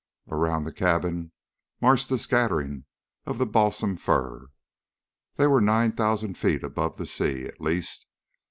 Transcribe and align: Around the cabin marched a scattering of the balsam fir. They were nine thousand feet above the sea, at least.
Around 0.31 0.63
the 0.63 0.73
cabin 0.73 1.31
marched 1.79 2.09
a 2.09 2.17
scattering 2.17 2.85
of 3.27 3.37
the 3.37 3.45
balsam 3.45 3.97
fir. 3.97 4.47
They 5.35 5.45
were 5.45 5.61
nine 5.61 5.91
thousand 5.91 6.39
feet 6.39 6.63
above 6.63 6.97
the 6.97 7.05
sea, 7.05 7.43
at 7.45 7.61
least. 7.61 8.07